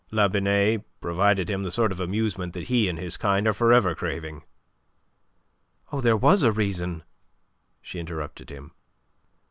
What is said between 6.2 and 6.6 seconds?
a